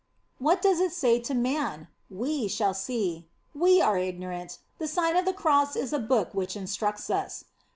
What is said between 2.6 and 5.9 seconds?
see. We are ignorant; the Sign of the Cross